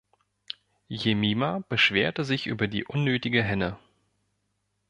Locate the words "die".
2.67-2.85